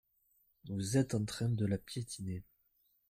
Vous 0.67 0.97
êtes 0.97 1.13
en 1.13 1.25
train 1.25 1.49
de 1.49 1.63
la 1.67 1.77
piétiner. 1.77 2.43